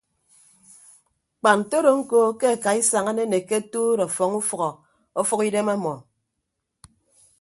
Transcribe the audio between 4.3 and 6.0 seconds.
ufʌhọ ọfʌk idem ọmọ.